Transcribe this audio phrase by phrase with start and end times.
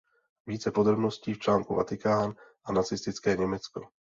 [0.47, 3.81] Více podrobností v článku Vatikán a nacistické Německo.